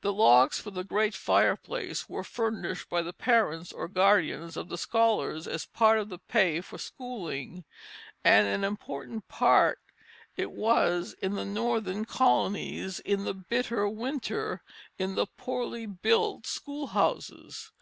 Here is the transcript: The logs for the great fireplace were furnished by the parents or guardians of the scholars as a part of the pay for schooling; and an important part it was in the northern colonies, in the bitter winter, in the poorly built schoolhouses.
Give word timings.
The 0.00 0.12
logs 0.12 0.60
for 0.60 0.70
the 0.70 0.84
great 0.84 1.12
fireplace 1.12 2.08
were 2.08 2.22
furnished 2.22 2.88
by 2.88 3.02
the 3.02 3.12
parents 3.12 3.72
or 3.72 3.88
guardians 3.88 4.56
of 4.56 4.68
the 4.68 4.78
scholars 4.78 5.48
as 5.48 5.64
a 5.64 5.76
part 5.76 5.98
of 5.98 6.08
the 6.08 6.20
pay 6.20 6.60
for 6.60 6.78
schooling; 6.78 7.64
and 8.22 8.46
an 8.46 8.62
important 8.62 9.26
part 9.26 9.80
it 10.36 10.52
was 10.52 11.14
in 11.20 11.34
the 11.34 11.44
northern 11.44 12.04
colonies, 12.04 13.00
in 13.00 13.24
the 13.24 13.34
bitter 13.34 13.88
winter, 13.88 14.62
in 15.00 15.16
the 15.16 15.26
poorly 15.36 15.84
built 15.84 16.46
schoolhouses. 16.46 17.72